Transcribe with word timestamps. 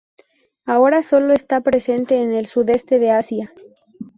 Ahora 0.65 1.03
sólo 1.03 1.31
está 1.31 1.61
presente 1.61 2.23
en 2.23 2.33
el 2.33 2.47
sudeste 2.47 2.97
de 2.97 3.11
Asia. 3.11 3.53